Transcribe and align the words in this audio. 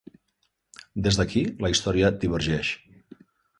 Des 1.09 1.19
d'aquí, 1.19 1.45
la 1.67 1.71
història 1.75 2.11
divergeix. 2.25 2.75